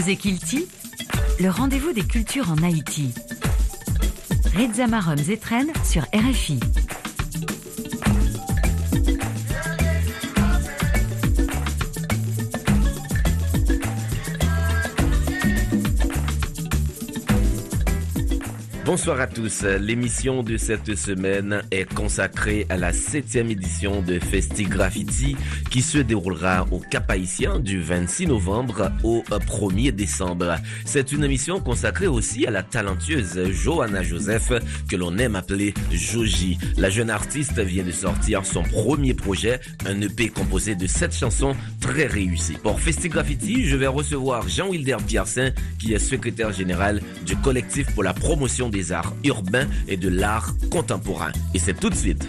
[0.00, 0.68] Kilti,
[1.40, 3.12] le rendez-vous des cultures en Haïti.
[4.56, 6.60] Reza Marom Zetren sur RFI.
[18.88, 19.64] Bonsoir à tous.
[19.64, 25.36] L'émission de cette semaine est consacrée à la septième édition de Festi Graffiti
[25.70, 30.56] qui se déroulera au Cap Haïtien du 26 novembre au 1er décembre.
[30.86, 34.54] C'est une émission consacrée aussi à la talentueuse Johanna Joseph
[34.88, 36.56] que l'on aime appeler Joji.
[36.78, 41.54] La jeune artiste vient de sortir son premier projet, un EP composé de sept chansons
[41.82, 42.56] très réussies.
[42.62, 48.02] Pour Festi Graffiti, je vais recevoir Jean-Wilder Piercin qui est secrétaire général du collectif pour
[48.02, 51.32] la promotion des arts urbains et de l'art contemporain.
[51.54, 52.28] Et c'est tout de suite.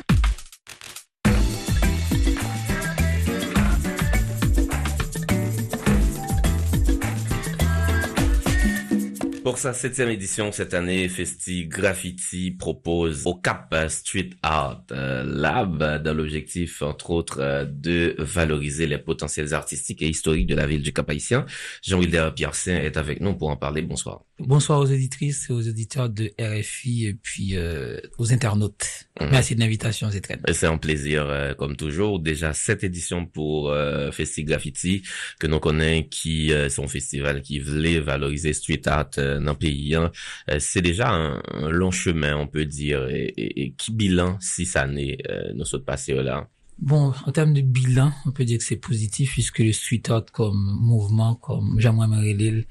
[9.49, 16.03] Pour sa septième édition cette année, Festi Graffiti propose au Cap Street Art euh, Lab
[16.03, 20.83] dans l'objectif, entre autres, euh, de valoriser les potentiels artistiques et historiques de la ville
[20.83, 21.47] du Cap Haïtien.
[21.81, 23.81] Jean-Wilder Piercin est avec nous pour en parler.
[23.81, 24.21] Bonsoir.
[24.37, 29.08] Bonsoir aux éditrices et aux éditeurs de RFI et puis euh, aux internautes.
[29.19, 29.25] Mmh.
[29.31, 32.19] Merci de l'invitation, c'est très C'est un plaisir, euh, comme toujours.
[32.19, 35.03] Déjà, cette édition pour euh, Festi Graffiti,
[35.39, 39.95] que nous connaissons, qui euh, son festival qui voulait valoriser street art dans le pays.
[39.95, 40.11] Hein.
[40.59, 43.07] c'est déjà un, un, long chemin, on peut dire.
[43.09, 45.17] Et, et, et qui bilan six années
[45.55, 46.47] nous sommes passés là?
[46.77, 50.25] Bon, en termes de bilan, on peut dire que c'est positif puisque le street art
[50.31, 52.65] comme mouvement, comme Jean-Mois Marelil,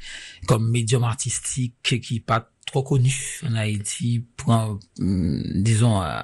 [0.46, 3.14] comme médium artistique qui pas trop connu
[3.46, 6.20] en Haïti, prend, disons, euh,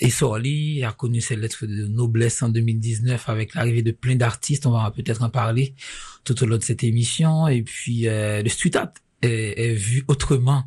[0.00, 4.66] Essorli a connu ses lettres de noblesse en 2019 avec l'arrivée de plein d'artistes.
[4.66, 5.74] On va peut-être en parler
[6.24, 7.46] tout au long de cette émission.
[7.48, 10.64] Et puis, euh, le street art est, est vu autrement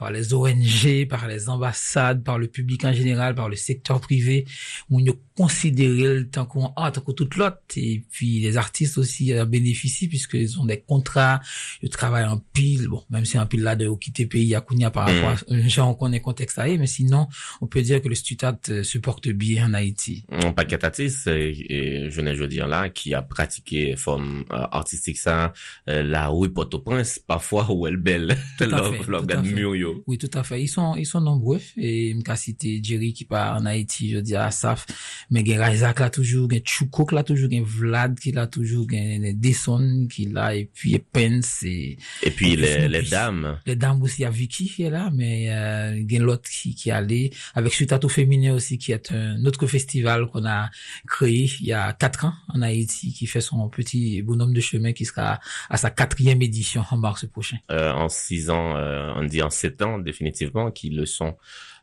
[0.00, 4.46] par les ONG, par les ambassades, par le public en général, par le secteur privé,
[4.88, 5.04] où on
[5.36, 7.58] considéré le temps qu'on a, tant que toute l'autre.
[7.76, 11.40] Et puis les artistes aussi en bénéficient puisqu'ils ont des contrats,
[11.82, 12.88] ils travaillent en pile.
[12.88, 15.68] Bon, même si en pile là de quitter pays à Kounia par rapport à un
[15.68, 17.28] genre qu'on est contexte à mais sinon,
[17.60, 20.24] on peut dire que le stutat se porte bien en Haïti.
[20.30, 25.52] Un paquet d'artistes, je ne veux dire là, qui a pratiqué forme artistique ça,
[25.86, 29.44] la rue Port-au-Prince, parfois où elle belle, l'organe
[30.06, 30.62] oui, tout à fait.
[30.62, 31.60] Ils sont, ils sont nombreux.
[31.76, 34.86] Et m'ka cité Jerry qui part en Haïti, je dis à Asaf.
[35.30, 39.38] Mais gen Isaac là toujours, gen Choukouk là toujours, gen Vlad qui là toujours, gen
[39.38, 41.98] Desson qui là, et puis Pence et...
[42.22, 43.58] Et puis les, les dames.
[43.66, 46.74] Les dames aussi, il y a Vicky qui est là, mais euh, gen l'autre qui,
[46.74, 47.30] qui allé.
[47.54, 50.70] Avec Sutato Féminin aussi, qui est un autre festival qu'on a
[51.06, 54.92] créé il y a quatre ans en Haïti, qui fait son petit bonhomme de chemin
[54.92, 57.58] qui sera à sa quatrième édition en mars prochain.
[57.70, 61.36] Euh, en six ans, euh, on dit en sept définitivement qui le sont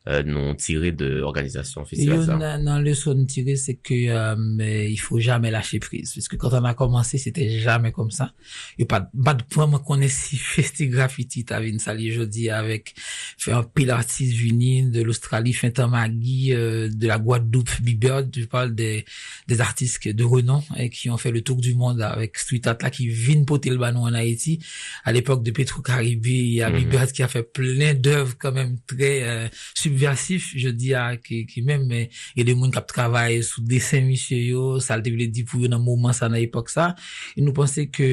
[0.07, 2.57] euh, non tiré de organisation ça.
[2.59, 6.37] Non, le son tiré c'est que euh, mais il faut jamais lâcher prise parce que
[6.37, 8.33] quand on a commencé c'était jamais comme ça.
[8.77, 11.99] Il y a pas pas de point moi connais si Festi Graffiti t'avais une salle
[11.99, 12.93] jeudi avec
[13.37, 18.45] fait un pile artiste vinyle de l'Australie Fintan Magui euh, de la Guadeloupe Bibird je
[18.45, 19.03] parle des
[19.47, 22.77] des artistes de renom et qui ont fait le tour du monde avec Street Art
[22.81, 24.59] là qui viennent poter le ballon en Haïti
[25.03, 26.77] à l'époque de Petro Caribé il y a mm -hmm.
[26.79, 29.47] Bibird qui a fait plein d'œuvres quand même très euh,
[29.97, 34.37] subversif, je di a ki, ki menm e de moun kap travay sou desen misye
[34.51, 36.91] yo, sal te vile di pou yo nan mouman sa nan epok sa,
[37.33, 38.07] e nou pense ke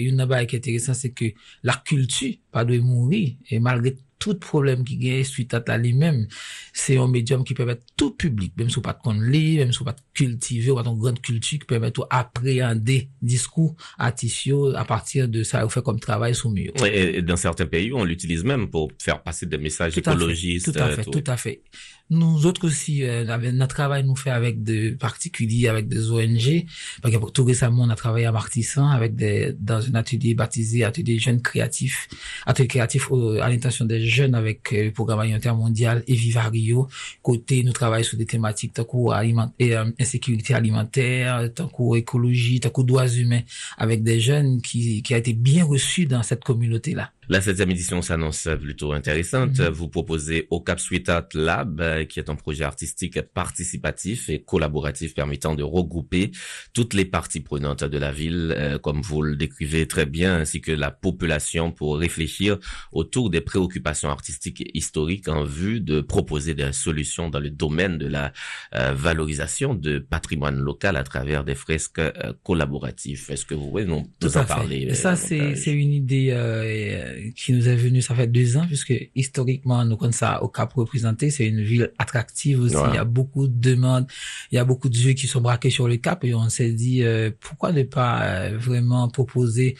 [0.00, 1.34] yon naba ek enteresan se ke
[1.66, 6.26] la kultu pa dwe mouri, e malgre tout problème qui gagne suite à la lui-même
[6.72, 9.96] c'est un médium qui permet tout public même si pas de lit même si pas
[10.14, 15.42] cultiver ou pas une grande culture qui permet tout appréhender discours artificiaux à partir de
[15.42, 18.68] ça on fait comme travail sous mieux et, et dans certains pays on l'utilise même
[18.68, 21.10] pour faire passer des messages tout écologistes tout à fait, tout.
[21.10, 21.62] tout à fait
[22.10, 26.64] nous autres aussi, euh, notre travail nous fait avec des particuliers, avec des ONG.
[27.02, 30.84] Par exemple, tout récemment, on a travaillé à Martissan avec des, dans un atelier baptisé
[30.84, 32.08] Atelier Jeunes Créatifs,
[32.46, 33.10] atelier créatif
[33.40, 36.86] à l'intention des jeunes avec euh, le programme alimentaire mondial et Vivario.
[37.22, 42.70] Côté, nous travaillons sur des thématiques tant aliment, et, euh, insécurité alimentaire, tant écologie, tant
[42.84, 43.42] droits humains
[43.78, 47.10] avec des jeunes qui, qui a été bien reçus dans cette communauté-là.
[47.28, 49.58] La septième édition s'annonce plutôt intéressante.
[49.58, 49.68] Mhm.
[49.68, 55.14] Vous proposez au Cap Sweetheart Lab, euh, qui est un projet artistique participatif et collaboratif
[55.14, 56.30] permettant de regrouper
[56.72, 60.60] toutes les parties prenantes de la ville, euh, comme vous le décrivez très bien, ainsi
[60.60, 62.58] que la population pour réfléchir
[62.92, 67.98] autour des préoccupations artistiques et historiques en vue de proposer des solutions dans le domaine
[67.98, 68.32] de la
[68.74, 72.00] euh, valorisation de patrimoine local à travers des fresques
[72.44, 73.26] collaboratives.
[73.30, 77.68] Est-ce que vous pouvez nous, Tout en parler ça, c'est une idée euh, qui nous
[77.68, 81.30] est venue, ça fait deux ans, puisque historiquement, nous connaissons ça au Cap représenté.
[81.30, 82.76] C'est une ville attractive aussi.
[82.76, 82.90] Ouais.
[82.90, 84.06] Il y a beaucoup de demandes,
[84.50, 86.24] il y a beaucoup de yeux qui sont braqués sur le Cap.
[86.24, 89.76] Et on s'est dit, euh, pourquoi ne pas euh, vraiment proposer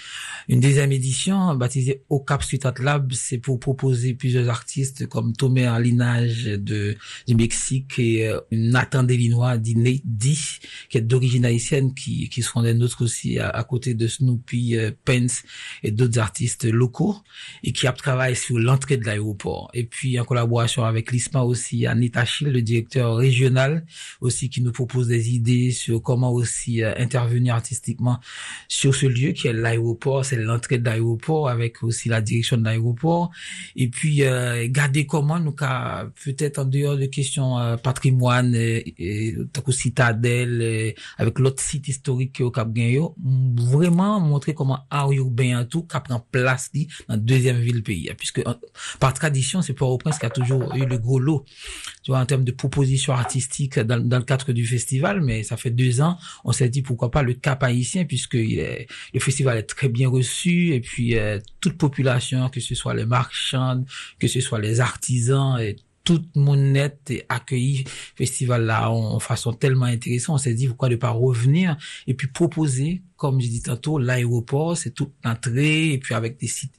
[0.49, 3.13] une deuxième édition baptisée au Cap Street Art Lab.
[3.13, 6.97] C'est pour proposer plusieurs artistes comme Tomé Arlinage de,
[7.27, 10.39] du Mexique et euh, Nathan Delinois d'Iné- Di,
[10.89, 14.77] qui est d'origine haïtienne, qui, qui seront des nôtres aussi à, à côté de Snoopy,
[14.77, 15.43] euh, Pence
[15.83, 17.17] et d'autres artistes locaux
[17.63, 19.71] et qui a travaillé sur l'entrée de l'aéroport.
[19.75, 23.85] Et puis en collaboration avec l'ISMA aussi, Anita Schill, le directeur régional,
[24.21, 28.19] aussi qui nous propose des idées sur comment aussi euh, intervenir artistiquement
[28.69, 32.65] sur ce lieu qui est l'aéroport, c'est l'entrée de l'aéroport avec aussi la direction de
[32.65, 33.31] l'aéroport.
[33.75, 39.37] Et puis euh, garder comment nous peut-être en dehors de questions euh, patrimoine et, et
[39.71, 43.15] citadelle avec l'autre site historique au Cap Gagnon,
[43.57, 45.87] vraiment montrer comment art urbain en tout
[46.31, 46.71] place
[47.09, 48.43] dans deuxième ville pays puisque
[49.01, 51.45] par tradition c'est Port-au-Prince qui a toujours eu le gros lot
[52.07, 55.21] tu vois en termes de propositions artistiques dans, le cadre du festival.
[55.23, 59.19] Mais ça fait deux ans on s'est dit pourquoi pas le Cap haïtien puisque le
[59.19, 60.73] festival est très bien reçu.
[60.73, 63.85] Et puis euh, toute population que ce soit les marchands
[64.19, 67.85] que ce soit les artisans et tout le monde est accueilli.
[68.15, 71.77] Festival là en façon tellement intéressante on s'est dit pourquoi ne pas revenir
[72.07, 76.49] et puis proposer comme je dis tantôt l'aéroport c'est toute l'entrée et puis avec des
[76.49, 76.73] sites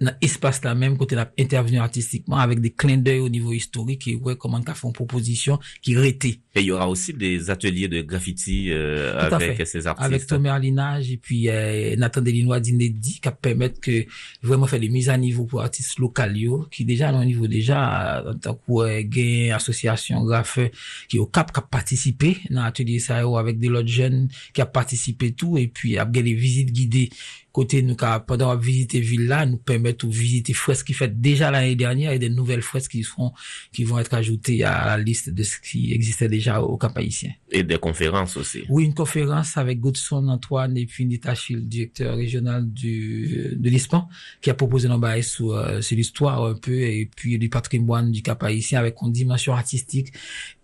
[0.00, 4.06] dans espace là même côté là intervenir artistiquement avec des clins d'œil au niveau historique
[4.06, 7.50] et ouais comment qu'a fait une proposition qui rétait Et il y aura aussi des
[7.50, 9.64] ateliers de graffiti euh, avec fait.
[9.64, 10.06] ces artistes.
[10.06, 14.06] avec Thomas Arlinage et puis euh, Nathan Delinois d'Inédit qui permettent que
[14.42, 18.18] vraiment faire des mises à niveau pour artistes locaux qui déjà à un niveau déjà
[18.18, 20.68] euh, en tant que gain association graffeur
[21.08, 24.66] qui au cap qui a participé dans l'atelier ça avec des autres jeunes qui a
[24.66, 27.10] participé tout et puis a des visites guidées
[27.58, 31.74] côté nous pendant visiter ville là nous permettre de visiter fresques qui fait déjà l'année
[31.74, 33.32] dernière et des nouvelles fresques qui seront
[33.72, 37.32] qui vont être ajoutées à la liste de ce qui existait déjà au Cap haïtien.
[37.50, 38.62] Et des conférences aussi.
[38.68, 44.08] Oui, une conférence avec Godson Antoine et puis Nita Schill, directeur régional du, de l'ISPAN,
[44.40, 48.12] qui a proposé un bail sur, euh, sur l'histoire un peu et puis du patrimoine
[48.12, 50.12] du Cap haïtien avec une dimension artistique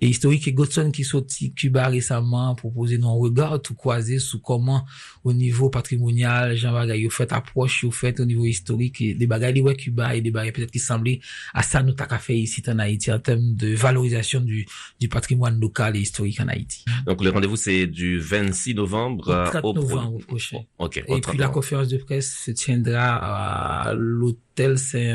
[0.00, 0.46] et historique.
[0.46, 4.84] Et Godson qui sorti Cuba récemment a proposé un regard tout croisé sur comment
[5.24, 9.26] au niveau patrimonial, Jean Bagay, vous fait approche, vous fait au niveau historique et des
[9.26, 11.20] bagages ouais Cuba et des bagages peut-être qui semblaient
[11.52, 14.66] à ça nous t'a fait ici en Haïti en termes de valorisation du,
[15.00, 16.84] du patrimoine local et historique en Haïti.
[17.06, 20.58] Donc le rendez-vous c'est du 26 novembre Au euh, 30 au pro- novembre prochain.
[20.78, 20.96] Ok.
[20.98, 25.12] Et au puis 30 la conférence de presse se tiendra à l'hôtel, c'est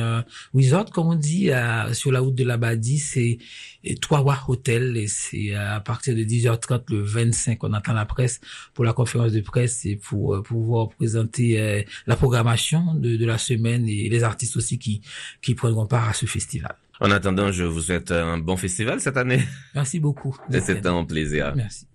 [0.53, 3.37] resort, comme on dit, à- sur la route de l'Abadie, c'est
[3.83, 4.19] et trois
[4.49, 8.41] Hotel et c'est à partir de 10h30 le 25, on attend la presse
[8.73, 13.25] pour la conférence de presse et pour euh, pouvoir présenter euh, la programmation de, de
[13.25, 15.01] la semaine et les artistes aussi qui,
[15.41, 16.75] qui prendront part à ce festival.
[17.01, 19.41] En attendant, je vous souhaite un bon festival cette année.
[19.73, 20.35] Merci beaucoup.
[20.49, 21.53] C'est un plaisir.
[21.55, 21.85] Merci.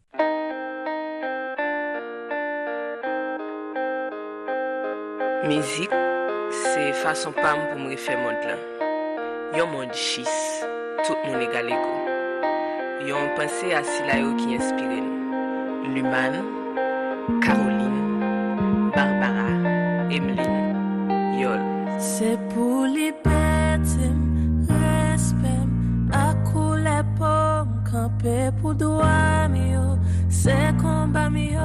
[5.45, 5.93] Mizik,
[6.51, 8.63] se fason pam pou m refe mod lan.
[9.53, 10.33] Yon mod chis,
[11.05, 11.93] tout moun egal ego.
[13.05, 15.93] Yon pense a sila yo ki inspire nou.
[15.93, 16.41] Luman,
[17.45, 17.64] Caroline,
[22.17, 24.09] C'est pour liberté,
[24.69, 25.67] respect,
[26.13, 28.73] à couler pour camper pour
[29.51, 31.59] mio, c'est combat mio.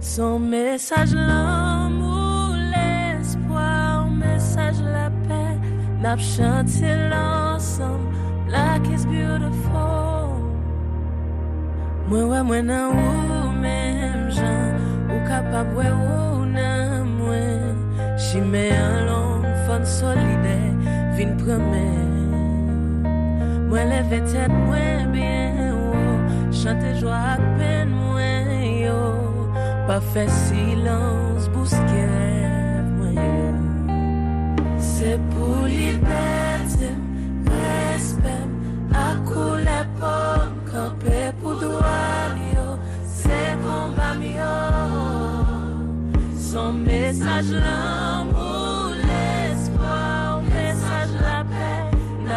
[0.00, 5.60] Son message l'amour, l'espoir, message la paix,
[6.02, 8.08] n'a chanté l'ensemble,
[8.48, 10.42] black is beautiful.
[12.08, 14.74] Moi ouais moi nan ou même gens
[15.08, 16.35] ou
[18.26, 20.58] J'y mets un long fun solide
[21.16, 21.98] vin promet
[23.68, 26.52] Moi lève tête moi bien oh.
[26.52, 28.20] Chante joie à peine moi
[28.84, 29.02] yo.
[30.12, 33.46] Fait silence bousquet rêve moi yo.
[34.78, 36.90] C'est pour liberté,
[37.46, 38.48] respect,
[38.92, 44.54] à couler pour camper pour droit mio, c'est combat mio.
[46.36, 48.05] Son message l'amour,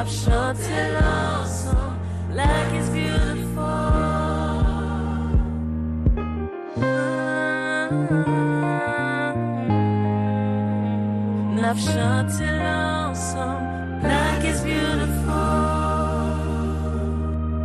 [0.09, 1.99] N'a chanté l'ensemble,
[2.33, 3.61] like it's beautiful.
[11.55, 15.35] N'a chanté l'ensemble, like it's beautiful.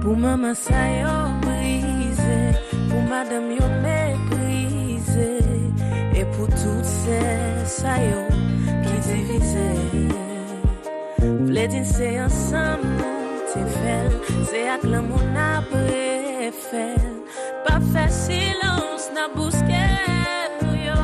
[0.02, 2.58] Pour maman ça yo brisé,
[2.90, 5.38] pour madame yo méprisé,
[6.14, 7.94] et pour toutes ces ça
[8.82, 10.23] qui divisé.
[11.70, 14.12] Din se ensemble nou te fel,
[14.50, 17.06] se ak l'amour na prefel.
[17.64, 19.84] Pa fe silence na bouske
[20.60, 21.00] nou yo.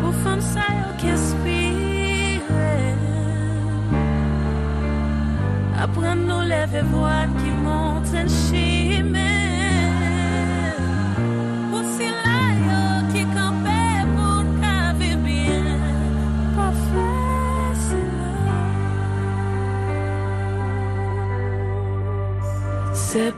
[0.00, 2.72] Pou fam sa yo ki espire,
[5.86, 7.54] apren nou leve voan ki
[8.26, 9.23] chime.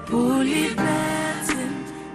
[0.06, 1.66] Pour liberté,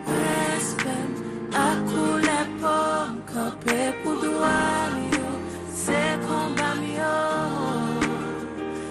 [0.08, 1.14] respect,
[1.54, 5.28] akoule pou kampe pou droit yo,
[5.72, 7.18] c'est combat yo.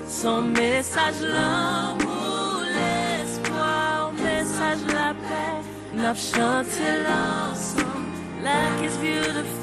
[0.06, 5.62] Son message l'amour, l'espoir, message la paix,
[5.94, 9.59] n'a chanté l'ensemble, like it's beautiful.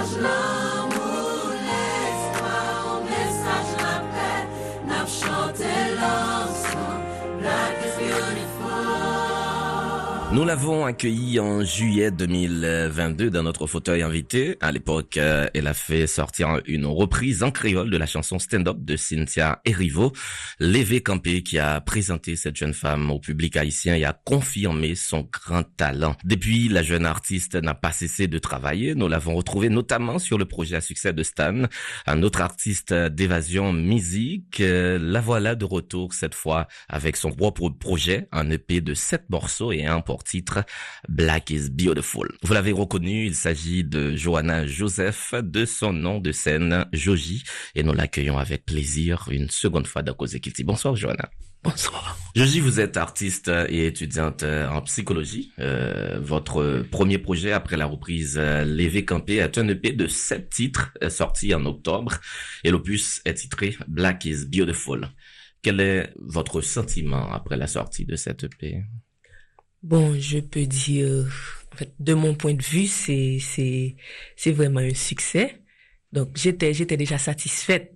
[0.00, 0.49] Message l'amour,
[10.32, 14.56] Nous l'avons accueillie en juillet 2022 dans notre fauteuil invité.
[14.60, 18.68] À l'époque, euh, elle a fait sortir une reprise en créole de la chanson Stand
[18.68, 20.12] Up de Cynthia Erivo.
[20.60, 25.28] Lévé Campé qui a présenté cette jeune femme au public haïtien et a confirmé son
[25.32, 26.14] grand talent.
[26.22, 28.94] Depuis, la jeune artiste n'a pas cessé de travailler.
[28.94, 31.62] Nous l'avons retrouvée notamment sur le projet à succès de Stan,
[32.06, 34.60] un autre artiste d'évasion musique.
[34.60, 39.28] Euh, La voilà de retour cette fois avec son propre projet, un EP de sept
[39.28, 40.64] morceaux et un pour titre
[41.08, 42.30] Black is Beautiful.
[42.42, 47.82] Vous l'avez reconnu, il s'agit de Johanna Joseph, de son nom de scène Joji, et
[47.82, 50.64] nous l'accueillons avec plaisir une seconde fois dans Cause Equity.
[50.64, 51.30] Bonsoir Johanna.
[51.62, 52.16] Bonsoir.
[52.34, 55.52] Joji, vous êtes artiste et étudiante en psychologie.
[55.58, 60.48] Euh, votre premier projet après la reprise euh, Lévé Campé est un EP de sept
[60.48, 62.14] titres euh, sorti en octobre
[62.64, 65.08] et l'opus est titré Black is Beautiful.
[65.60, 68.82] Quel est votre sentiment après la sortie de cet EP
[69.82, 71.26] Bon, je peux dire,
[71.72, 73.96] en fait, de mon point de vue, c'est, c'est,
[74.36, 75.62] c'est vraiment un succès.
[76.12, 77.94] Donc, j'étais, j'étais déjà satisfaite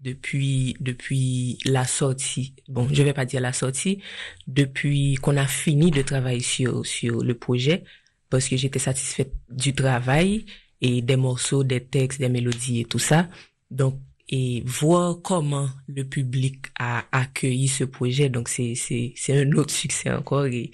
[0.00, 2.54] depuis, depuis la sortie.
[2.68, 4.02] Bon, je vais pas dire la sortie,
[4.46, 7.84] depuis qu'on a fini de travailler sur, sur le projet,
[8.28, 10.44] parce que j'étais satisfaite du travail
[10.82, 13.30] et des morceaux, des textes, des mélodies et tout ça.
[13.70, 13.98] Donc,
[14.28, 19.72] et voir comment le public a accueilli ce projet, donc c'est, c'est, c'est un autre
[19.74, 20.72] succès encore et,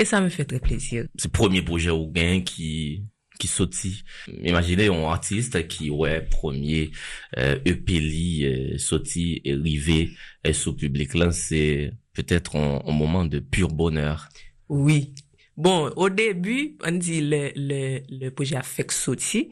[0.00, 1.04] et ça me fait très plaisir.
[1.16, 3.04] C'est le premier projet ou gain qui
[3.38, 4.02] qui sorti.
[4.42, 6.90] Imaginez un artiste qui ouais premier
[7.38, 10.10] euh, EP li euh, sorti et arrivé
[10.46, 14.28] euh, sous public là c'est peut-être un, un moment de pur bonheur.
[14.68, 15.14] Oui.
[15.56, 19.50] Bon, au début, on dit le, le, le projet a fait sorti.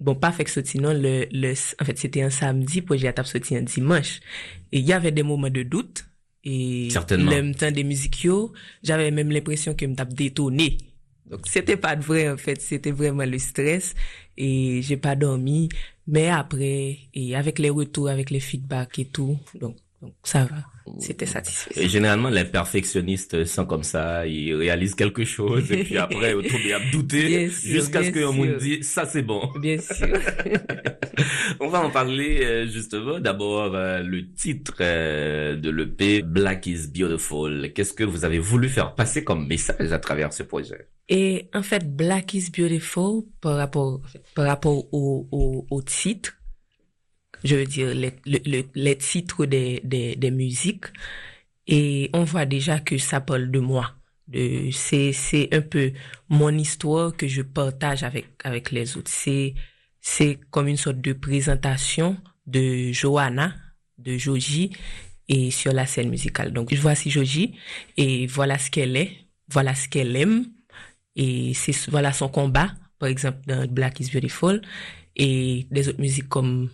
[0.00, 3.24] Bon, pas fait sorti, non, le, le, en fait, c'était un samedi, le projet a
[3.24, 4.20] sorti un dimanche.
[4.72, 6.04] Et il y avait des moments de doute.
[6.48, 7.32] Et Certainement.
[7.32, 8.28] le temps des musiques,
[8.80, 10.78] j'avais même l'impression que me tape détonné.
[11.28, 13.96] Donc, c'était pas de vrai, en fait, c'était vraiment le stress.
[14.36, 15.68] Et j'ai pas dormi.
[16.06, 19.76] Mais après, et avec les retours, avec les feedbacks et tout, donc,
[20.06, 20.56] donc ça va.
[21.00, 21.80] C'était satisfaisant.
[21.80, 26.48] Et généralement, les perfectionnistes sont comme ça, ils réalisent quelque chose et puis après, ils
[26.48, 28.58] tombent à douter jusqu'à ce monde sûr.
[28.58, 29.50] dit ça c'est bon.
[29.60, 30.16] Bien sûr.
[31.60, 33.18] On va en parler euh, justement.
[33.18, 37.72] D'abord, euh, le titre euh, de l'EP Black is Beautiful.
[37.74, 40.88] Qu'est-ce que vous avez voulu faire passer comme message à travers ce projet?
[41.08, 44.00] Et en fait, Black is Beautiful par rapport,
[44.34, 46.35] par rapport au, au, au titre,
[47.44, 50.86] je veux dire les, le- le- les titres des, des, des musiques,
[51.66, 53.94] et on voit déjà que ça parle de moi.
[54.72, 55.92] C'est, c'est un peu
[56.28, 59.10] mon histoire que je partage avec, avec les autres.
[59.10, 59.54] C'est,
[60.00, 62.16] c'est comme une sorte de présentation
[62.46, 63.54] de Johanna,
[63.98, 64.70] de Joji,
[65.28, 66.52] et sur la scène musicale.
[66.52, 67.54] Donc, voici Joji,
[67.96, 69.12] et voilà ce qu'elle est,
[69.48, 70.46] voilà ce qu'elle aime,
[71.14, 74.60] et c'est voilà son combat par exemple dans Black is Beautiful
[75.16, 76.70] et des autres musiques comme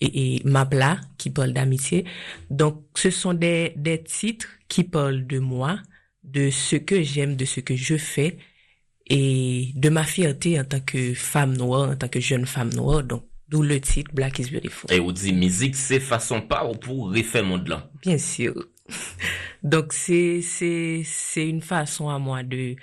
[0.00, 2.04] et, et Mabla qui parle d'amitié.
[2.50, 5.78] Donc, ce sont des, des titres qui parlent de moi,
[6.24, 8.38] de ce que j'aime, de ce que je fais
[9.08, 13.02] et de ma fierté en tant que femme noire, en tant que jeune femme noire.
[13.04, 14.92] Donc, d'où le titre Black is Beautiful.
[14.92, 17.88] Et on dit musique, c'est façon pas pour refaire monde là.
[18.02, 18.54] Bien sûr.
[19.62, 22.76] Donc, c'est, c'est, c'est une façon à moi de,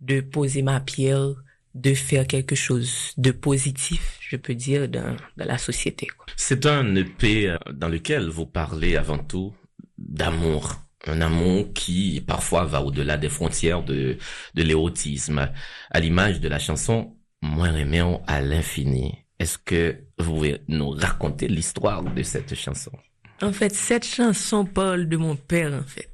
[0.00, 1.34] de poser ma pierre,
[1.74, 6.08] de faire quelque chose de positif, je peux dire, dans, dans la société.
[6.36, 9.54] C'est un EP euh, dans lequel vous parlez avant tout
[9.98, 10.76] d'amour.
[11.06, 14.18] Un amour qui parfois va au-delà des frontières de,
[14.54, 15.50] de l'érotisme,
[15.90, 19.14] à l'image de la chanson Moins aimant à l'infini.
[19.38, 22.92] Est-ce que vous pouvez nous raconter l'histoire de cette chanson?
[23.40, 26.10] En fait, cette chanson parle de mon père, en fait.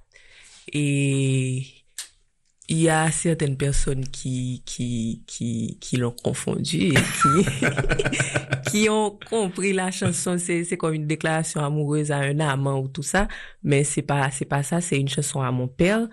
[0.73, 1.67] Et
[2.69, 9.19] il y a certaines personnes qui, qui, qui, qui l'ont confondu et qui, qui ont
[9.31, 10.37] compris la chanson.
[10.39, 13.29] C'est, c'est comme une déclaration amoureuse à un amant ou tout ça.
[13.63, 14.81] Mais c'est pas, c'est pas ça.
[14.81, 16.09] C'est une chanson à mon père.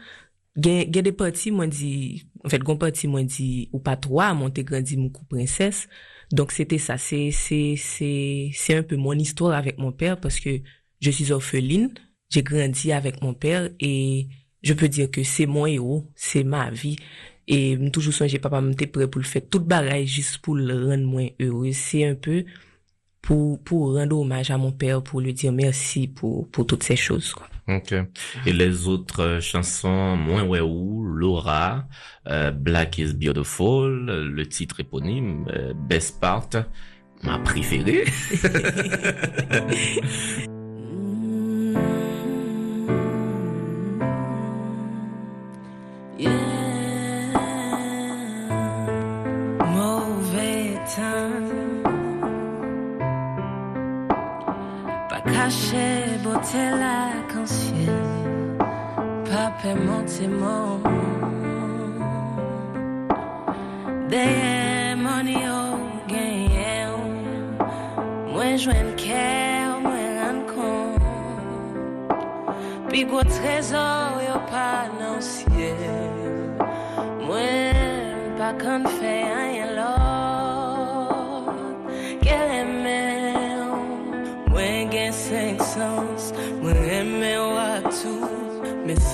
[0.55, 4.51] Gen des parties, moi, dit, en fait, gon partie, moi, dit, ou pas trois, mon
[4.51, 5.87] te grandi, mon coup princesse.
[6.31, 6.97] Donc, c'était ça.
[6.99, 10.61] C'est, c'est, c'est, c'est un peu mon histoire avec mon père parce que
[11.01, 11.93] je suis orpheline.
[12.29, 14.27] J'ai grandi avec mon père et
[14.63, 16.97] je peux dire que c'est mon héros, c'est ma vie.
[17.47, 20.87] Et toujours sonje papa m te prêt pour le faire tout bagay juste pour le
[20.87, 21.71] rendre moins heureux.
[21.73, 22.45] C'est un peu
[23.21, 26.95] pour, pour rendre hommage à mon père, pour lui dire merci pour, pour toutes ces
[26.95, 27.33] choses.
[27.33, 27.47] Quoi.
[27.67, 27.93] Ok.
[28.45, 31.85] Et les autres euh, chansons, Moins ouais ou, Laura,
[32.27, 36.49] euh, Black is Beautiful, euh, le titre éponyme, euh, Best Part,
[37.23, 38.03] ma préférée.
[60.23, 61.03] paiement, mon.
[64.09, 65.77] Derrière money, oh,
[66.07, 66.47] gain,
[68.31, 71.01] Moins joindre cœur, moins rendre compte.
[72.89, 75.75] Puis gros trésor, yo pas dans le ciel.
[77.25, 77.73] Moi,
[78.37, 79.72] pas qu'on fait rien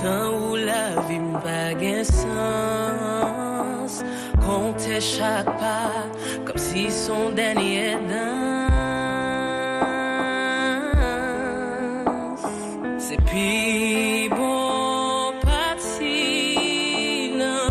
[0.02, 4.02] Sans ou la vie m'pas gain sens.
[4.40, 6.06] Compter chaque pas,
[6.46, 8.70] comme si son dernier danse.
[12.98, 17.70] C'est puis bon parti, non.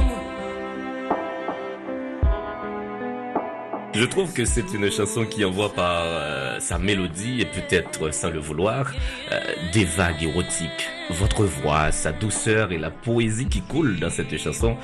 [3.93, 8.29] Je trouve que c'est une chanson qui envoie par euh, sa mélodie et peut-être sans
[8.29, 8.93] le vouloir
[9.31, 9.39] euh,
[9.73, 10.89] des vagues érotiques.
[11.09, 14.77] Votre voix, sa douceur et la poésie qui coule dans cette chanson,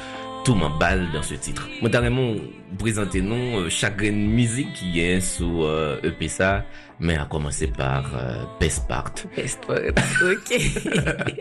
[0.45, 1.67] tout m'emballe dans ce titre.
[1.81, 2.35] Moi, carrément,
[2.77, 6.65] présenter nous euh, chaque musique qui est sous euh, EP ça,
[6.99, 9.13] mais à commencer par euh, Best Part.
[9.35, 9.79] Best part,
[10.21, 11.33] ok.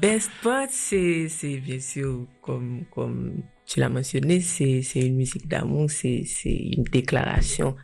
[0.00, 1.28] Best part, c'est,
[1.64, 7.76] bien sûr, comme, comme tu l'as mentionné, c'est, une musique d'amour, c'est, une déclaration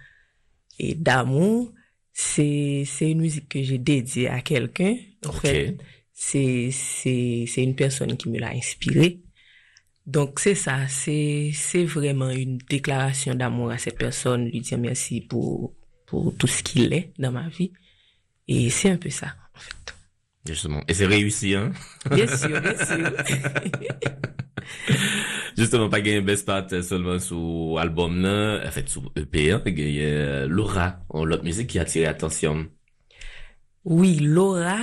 [0.79, 1.73] et d'amour.
[2.13, 4.97] C'est, une musique que j'ai dédiée à quelqu'un.
[5.25, 5.77] En fait,
[6.21, 9.21] c'est, c'est, c'est une personne qui me l'a inspiré.
[10.05, 15.21] Donc, c'est ça, c'est, c'est vraiment une déclaration d'amour à cette personne, lui dire merci
[15.21, 15.75] pour,
[16.07, 17.73] pour tout ce qu'il est dans ma vie.
[18.49, 19.95] Et c'est un peu ça, en fait.
[20.45, 20.83] Justement.
[20.89, 21.71] Et c'est réussi, hein?
[22.11, 23.13] Bien sûr, bien sûr.
[25.57, 29.63] Justement, pas gagné Best Part euh, seulement sous album là, en fait, sous EP, hein,
[29.65, 32.67] gagné euh, Laura, en l'autre musique qui a attiré l'attention.
[33.85, 34.81] Oui, Laura,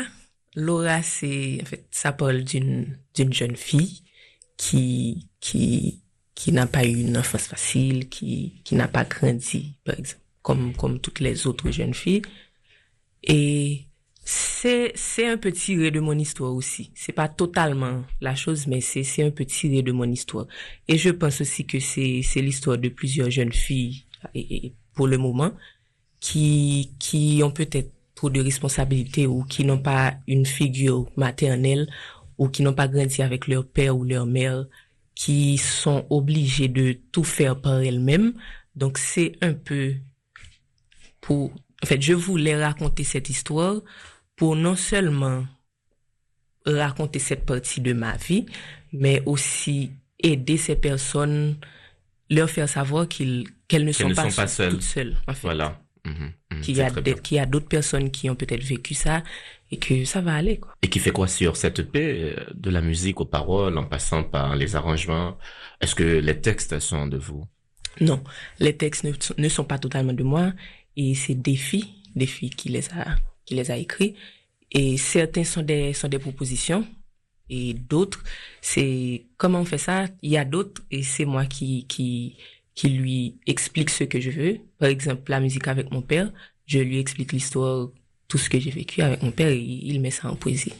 [0.55, 4.03] Laura, c'est, en fait, ça parle d'une, d'une jeune fille
[4.57, 6.01] qui, qui,
[6.33, 10.75] qui n'a pas eu une enfance facile, qui, qui n'a pas grandi, par exemple, comme,
[10.75, 12.21] comme toutes les autres jeunes filles.
[13.23, 13.87] Et
[14.23, 16.91] c'est, c'est un peu tiré de mon histoire aussi.
[16.95, 20.47] C'est pas totalement la chose, mais c'est, c'est un peu tiré de mon histoire.
[20.87, 25.07] Et je pense aussi que c'est, c'est l'histoire de plusieurs jeunes filles, et, et pour
[25.07, 25.51] le moment,
[26.19, 31.87] qui, qui ont peut-être trop de responsabilités ou qui n'ont pas une figure maternelle
[32.37, 34.65] ou qui n'ont pas grandi avec leur père ou leur mère,
[35.13, 38.33] qui sont obligés de tout faire par elles-mêmes.
[38.75, 39.95] Donc c'est un peu
[41.21, 41.51] pour,
[41.83, 43.81] en fait, je voulais raconter cette histoire
[44.35, 45.45] pour non seulement
[46.65, 48.45] raconter cette partie de ma vie,
[48.91, 51.57] mais aussi aider ces personnes,
[52.29, 54.71] leur faire savoir qu'ils, qu'elles ne, sont, ne pas sont pas seules.
[54.71, 55.15] toutes seules.
[55.27, 55.41] En fait.
[55.41, 55.79] Voilà.
[56.05, 58.93] Mhm, Mm, qu'il y a des- qu'il y a d'autres personnes qui ont peut-être vécu
[58.93, 59.23] ça
[59.71, 60.73] et que ça va aller, quoi.
[60.81, 64.23] Et qui fait quoi sur cette EP, euh, de la musique aux paroles, en passant
[64.23, 65.37] par les arrangements?
[65.81, 67.43] Est-ce que les textes sont de vous?
[68.01, 68.23] Non,
[68.59, 70.53] les textes ne, sont- ne sont pas totalement de moi
[70.95, 73.15] et c'est Défi, Défi qui les a
[73.45, 74.15] qui les a écrits
[74.71, 76.85] et certains sont des sont des propositions
[77.49, 78.23] et d'autres
[78.61, 80.07] c'est comment on fait ça?
[80.21, 82.37] Il y a d'autres et c'est moi qui qui
[82.75, 84.57] qui lui explique ce que je veux.
[84.77, 86.31] Par exemple, la musique avec mon père,
[86.65, 87.89] je lui explique l'histoire,
[88.27, 90.73] tout ce que j'ai vécu avec mon père et il met ça en poésie.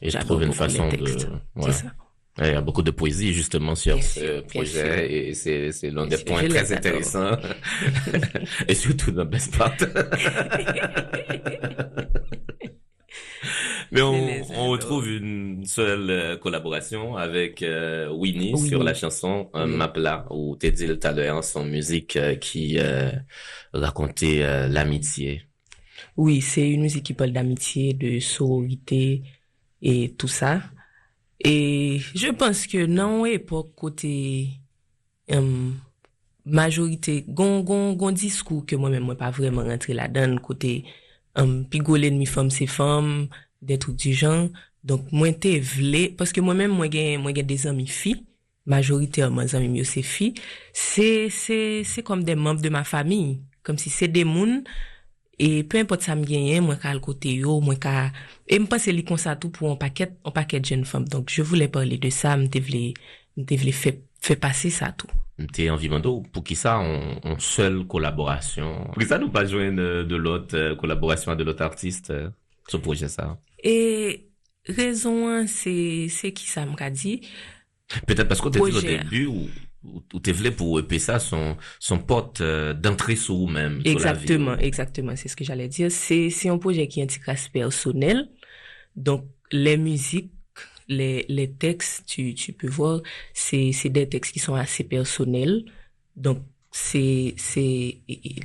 [0.00, 0.96] Et je trouve une façon de...
[1.56, 1.72] Ouais.
[1.72, 1.92] Ça.
[2.38, 6.06] Il y a beaucoup de poésie justement sur Bien ce sûr, projet et c'est l'un
[6.06, 7.36] des sûr, points très intéressants
[8.68, 9.76] et surtout dans Best Part.
[13.92, 19.76] Mais on, retrouve une seule euh, collaboration avec euh, Winnie sur la chanson euh, Oui.
[19.76, 22.78] Mapla où tout à l'heure son musique euh, qui
[23.72, 25.42] racontait l'amitié.
[26.16, 29.22] Oui, c'est une musique qui parle d'amitié, de sororité
[29.82, 30.62] et tout ça.
[31.40, 34.48] Et je pense que non époque côté
[36.44, 40.84] majorité gon gon gon discours que moi-même moi pas vraiment rentré là-dedans côté
[41.38, 43.28] um, pi gole nmi fom se fom,
[43.60, 44.48] de trouk di jan,
[44.86, 48.16] donk mwen te vle, paske mwen men mwen gen, mwen gen de zami fi,
[48.70, 50.30] majoritèrman zami myo se fi,
[50.76, 54.60] se, se, se kom de mamp de ma fami, kom si se de moun,
[55.40, 58.10] e pe impot sa m genyen, mwen ka al kote yo, mwen ka,
[58.48, 61.32] e m pa se li konsa tou pou an paket, an paket jen fom, donk
[61.32, 62.90] je voule parle de sa, m te vle,
[63.36, 65.08] m te vle fe, fe pase sa tou.
[65.52, 68.84] T'es envie Mando, pour qui ça on, on seule collaboration?
[68.86, 72.30] Pour qui ça nous pas joindre de l'autre euh, collaboration de l'autre artiste euh,
[72.68, 73.38] ce projet ça?
[73.62, 74.28] Et
[74.66, 77.22] raison un, c'est c'est qui ça qu'a dit?
[78.06, 79.48] Peut-être parce qu'on t'a dit au début où,
[80.12, 83.80] où t'es pour EP ça son, son pote euh, d'entrée sur vous-même.
[83.82, 83.90] sur.
[83.90, 85.90] Exactement, exactement, c'est ce que j'allais dire.
[85.90, 88.28] C'est c'est un projet qui intéresse personnel.
[88.96, 90.32] Donc les musiques,
[90.90, 93.02] les les textes, tu tu peux voir,
[93.34, 95.64] c'est des textes qui sont assez personnels.
[96.16, 96.38] Donc
[96.72, 97.34] c'est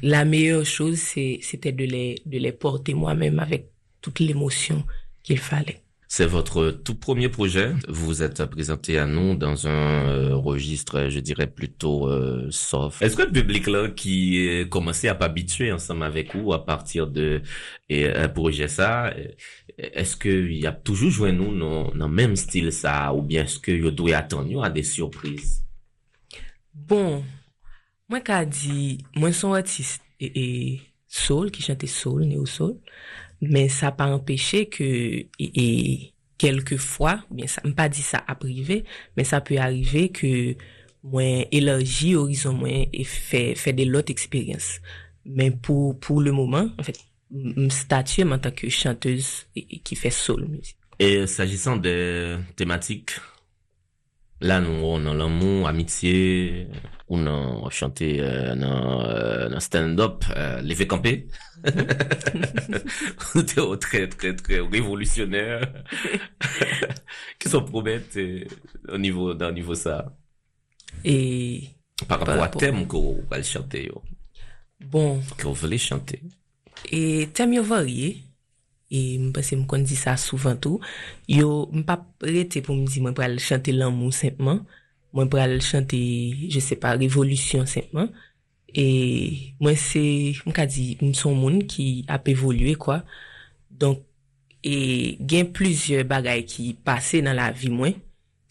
[0.01, 4.85] la meilleure chose c'était de les de les porter moi-même avec toute l'émotion
[5.23, 5.84] qu'il fallait.
[6.07, 7.73] C'est votre tout premier projet.
[7.87, 13.01] Vous vous êtes présenté à nous dans un euh, registre, je dirais plutôt euh, soft.
[13.01, 17.07] Est-ce que le public là qui euh, commençait à habituer ensemble avec vous à partir
[17.07, 17.41] de
[17.89, 19.27] et, un projet ça, euh,
[19.77, 23.21] est-ce que il y a toujours joué nous dans, dans le même style ça ou
[23.21, 25.63] bien est-ce que vous devez attendre à des surprises?
[26.73, 27.23] Bon,
[28.09, 30.31] moi qu'a dit, moi son artiste et,
[30.73, 32.77] et soul qui chantait soul, néo soul,
[33.41, 38.83] mais ça pas empêché que et, et quelquefois, bien ça pas dit ça à privé,
[39.17, 40.55] mais ça peut arriver que
[41.03, 44.79] moi élargi horizon moi et fait fait des autres expériences.
[45.25, 46.99] Mais pour pour le moment, en fait,
[47.31, 50.77] me statuer en tant que chanteuse et, et qui fait soul music.
[50.99, 53.11] Et s'agissant des thématiques,
[54.41, 56.67] là, nous, on a l'amour, amitié,
[57.07, 61.27] on a chanté euh, dans, euh, dans stand-up, euh, levé campé.
[63.57, 65.61] au très, très, très révolutionnaire.
[67.39, 68.43] Qu'est-ce qu'on promet euh,
[68.89, 70.15] au niveau, dans niveau ça?
[71.03, 71.69] Et
[72.07, 74.01] Par rapport à rapport- thème qu'on va le chanter, yo,
[74.79, 76.21] bon, qu'on voulait chanter.
[76.91, 78.23] Et thème yo varié.
[78.91, 80.81] E mpase m kon di sa souvan tou.
[81.31, 84.61] Yo, m pa prete pou m di mwen pral chante l'anmou simpman.
[85.15, 85.97] Mwen pral chante,
[86.51, 88.11] je se pa, revolusyon simpman.
[88.75, 88.85] E
[89.63, 90.03] mwen se,
[90.45, 93.01] m ka di, m son moun ki ap evolue kwa.
[93.71, 94.03] Donk,
[94.65, 97.97] e gen plizye bagay ki pase nan la vi mwen.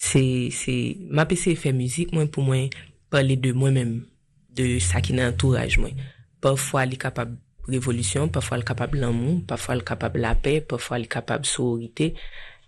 [0.00, 0.74] Se, se,
[1.10, 2.72] m ap ese fè müzik mwen pou mwen
[3.12, 3.94] pale de mwen mèm.
[4.54, 5.98] De sa ki nan entouraj mwen.
[6.42, 7.32] Parfwa li kapab
[7.68, 12.14] il est capable l'amour, parfois il est capable la paix, parfois il est capable sororité.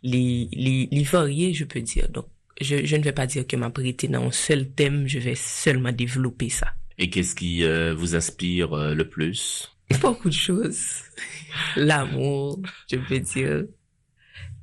[0.02, 2.09] Les, les, les variés, je peux dire.
[2.09, 2.26] Donc,
[2.61, 5.35] je, je ne vais pas dire que m'a prêté dans un seul thème, je vais
[5.35, 6.72] seulement développer ça.
[6.98, 9.76] Et qu'est-ce qui euh, vous inspire euh, le plus?
[10.00, 11.02] Beaucoup de choses.
[11.76, 13.64] L'amour, je peux dire.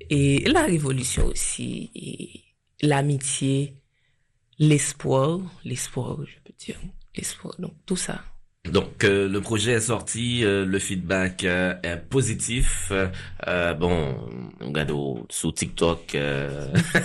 [0.10, 1.92] Et la révolution aussi.
[1.96, 2.44] Et
[2.82, 3.76] l'amitié,
[4.60, 6.80] l'espoir, l'espoir, je peux dire.
[7.16, 8.24] L'espoir, donc tout ça.
[8.72, 12.92] Donc euh, le projet est sorti, euh, le feedback euh, est positif.
[13.48, 14.16] Euh, bon,
[14.62, 16.16] regarde au- sur TikTok.
[16.16, 16.68] euh,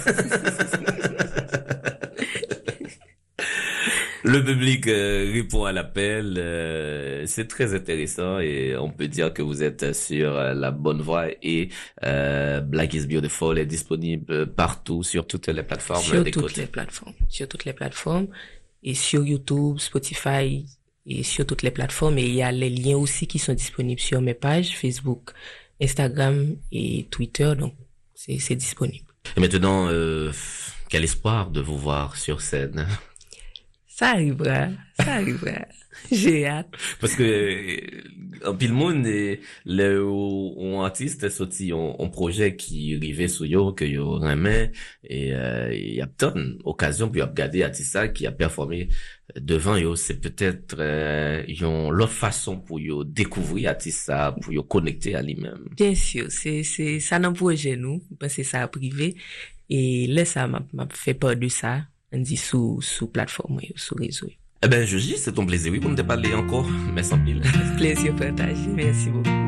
[4.25, 6.35] le public euh, répond à l'appel.
[6.39, 11.27] euh, c'est très intéressant et on peut dire que vous êtes sur la bonne voie
[11.43, 11.71] et
[12.05, 17.15] euh, Black is Beautiful est disponible partout sur toutes les plateformes sur toutes les plateformes.
[17.29, 18.29] Sur toutes les plateformes.
[18.85, 20.65] Et sur YouTube, Spotify
[21.09, 22.19] et sur toutes les plateformes.
[22.19, 25.33] Et il y a les liens aussi qui sont disponibles sur mes pages Facebook,
[25.81, 27.55] Instagram et Twitter.
[27.59, 27.75] Donc,
[28.15, 29.07] c'est disponible.
[29.37, 30.33] Et maintenant, euh,
[30.89, 32.87] quel espoir de vous voir sur scène?
[33.99, 35.67] Sa arrivera, sa arrivera.
[36.13, 36.69] J'ai hâte.
[37.01, 37.81] Parce que,
[38.47, 44.21] en pile moun, le ou artiste soti yon proje ki rive sou yo, ki yo
[44.23, 44.71] remen,
[45.11, 48.85] euh, e yap ton okasyon pou yap gade artista ki yap performe
[49.35, 49.97] devan yo.
[49.99, 55.35] Se peut-être euh, yon lot fason pou yo dekouvri artista, pou yo konekte a li
[55.43, 55.67] men.
[55.75, 57.99] Bien sûr, sa nan proje nou,
[58.31, 59.17] se sa prive,
[59.67, 61.81] e le sa map fe pa de sa.
[62.15, 64.37] an di sou, sou platform yo, sou rezo yo.
[64.63, 67.45] Eh ben, Joji, se ton pleze, oui, pou nou te pale ankor, mè san pil.
[67.79, 69.48] Pleze yo partaje, mèsi beaucoup.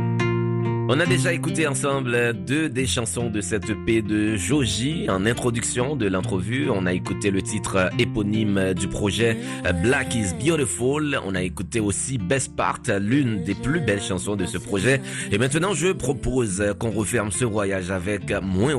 [0.92, 5.09] On a déjà écouté ensemble deux des chansons de cette EP de Joji.
[5.09, 9.37] En introduction de l'entrevue, on a écouté le titre éponyme du projet
[9.85, 11.20] Black is Beautiful.
[11.24, 15.00] On a écouté aussi Best Part, l'une des plus belles chansons de ce projet.
[15.31, 18.74] Et maintenant, je propose qu'on referme ce voyage avec Moins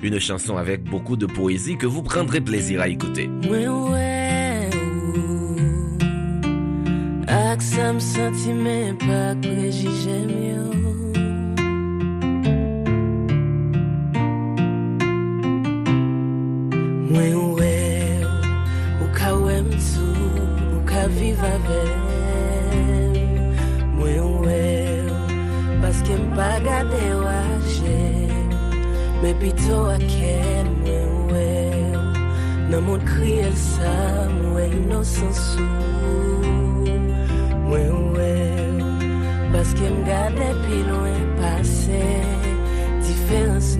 [0.00, 3.28] une chanson avec beaucoup de poésie que vous prendrez plaisir à écouter.
[17.12, 17.72] Mwen ouwe
[19.02, 21.98] ou ka wèm tou, ou ka viv avem
[23.98, 24.62] Mwen ouwe
[25.82, 27.98] Paske m pa gade wache
[29.18, 30.38] Mwen pito ake
[30.70, 31.52] mwen ouwe
[32.72, 33.92] Nan moun kri el sa
[34.38, 35.68] mwen inosansou
[37.68, 38.32] Mwen ouwe
[39.52, 42.04] Paske m gade pi loin pase
[43.04, 43.76] Diferans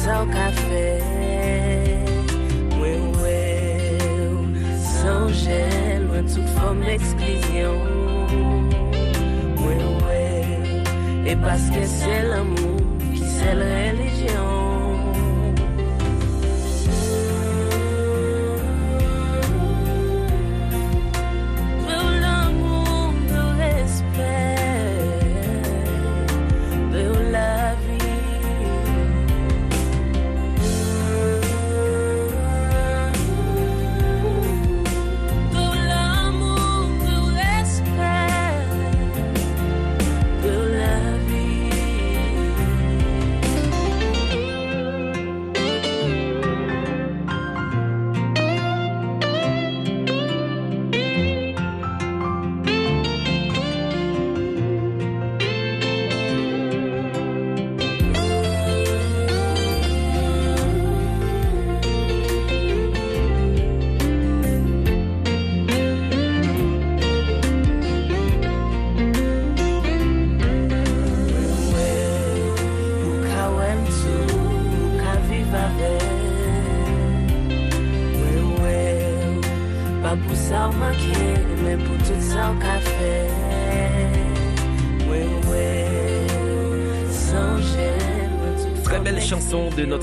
[0.00, 0.86] sa ou ka fè
[2.76, 3.40] Mwen wè
[4.80, 5.64] San jè
[6.06, 8.00] Lwen tout fòm l'eksklizyon
[11.30, 12.80] Et parce que c'est l'amour
[13.14, 14.59] qui c'est la religion.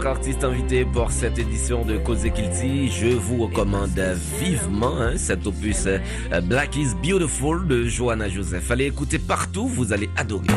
[0.08, 2.90] Notre artiste invité pour cette édition de Cause Kilti.
[2.90, 4.00] Je vous recommande
[4.40, 6.00] vivement hein, cet opus euh,
[6.42, 8.72] Black is Beautiful de Johanna Joseph.
[8.72, 10.48] Allez écouter partout, vous allez adorer.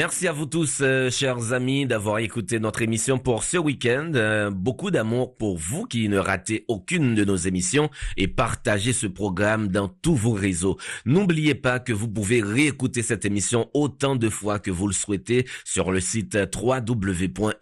[0.00, 4.12] Merci à vous tous, euh, chers amis, d'avoir écouté notre émission pour ce week-end.
[4.14, 9.06] Euh, beaucoup d'amour pour vous qui ne ratez aucune de nos émissions et partagez ce
[9.06, 10.78] programme dans tous vos réseaux.
[11.04, 15.46] N'oubliez pas que vous pouvez réécouter cette émission autant de fois que vous le souhaitez
[15.66, 17.54] sur le site www.rfi.fr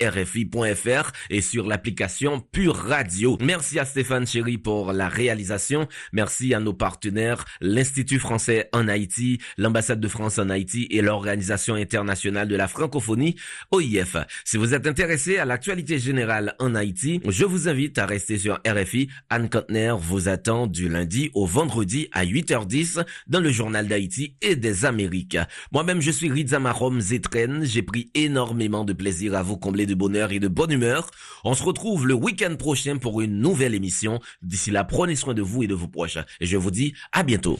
[1.30, 3.36] et sur l'application Pure Radio.
[3.40, 5.88] Merci à Stéphane Chéry pour la réalisation.
[6.12, 11.74] Merci à nos partenaires, l'Institut français en Haïti, l'ambassade de France en Haïti et l'Organisation
[11.74, 13.36] internationale national de la francophonie,
[13.72, 14.16] OIF.
[14.44, 18.60] Si vous êtes intéressé à l'actualité générale en Haïti, je vous invite à rester sur
[18.66, 19.08] RFI.
[19.30, 24.56] Anne Kantner vous attend du lundi au vendredi à 8h10 dans le journal d'Haïti et
[24.56, 25.38] des Amériques.
[25.72, 27.64] Moi-même, je suis Rizamarom Zetren.
[27.64, 31.10] J'ai pris énormément de plaisir à vous combler de bonheur et de bonne humeur.
[31.44, 34.20] On se retrouve le week-end prochain pour une nouvelle émission.
[34.42, 36.18] D'ici là, prenez soin de vous et de vos proches.
[36.40, 37.58] Et je vous dis à bientôt.